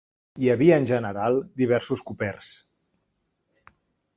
Hi 0.43 0.47
havia 0.53 0.77
en 0.81 0.87
general 0.91 1.37
diversos 1.63 2.03
copers. 2.09 2.51